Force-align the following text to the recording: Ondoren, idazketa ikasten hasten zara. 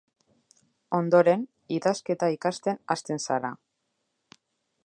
Ondoren, 0.99 1.43
idazketa 1.77 2.31
ikasten 2.39 2.83
hasten 2.95 3.25
zara. 3.29 3.53